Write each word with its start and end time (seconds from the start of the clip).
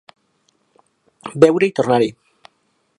Beure 1.45 1.69
i 1.73 1.77
tornar-hi. 1.81 2.11